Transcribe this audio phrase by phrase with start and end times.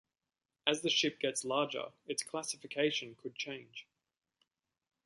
[0.65, 3.85] As the ship gets larger, its classification could change.